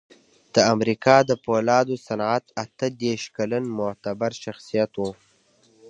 د 0.55 0.57
امریکا 0.73 1.15
د 1.29 1.31
پولادو 1.45 1.95
صنعت 2.07 2.45
اته 2.63 2.87
دېرش 3.03 3.23
کلن 3.37 3.63
معتبر 3.77 4.31
شخصیت 4.43 4.91
و 4.97 5.01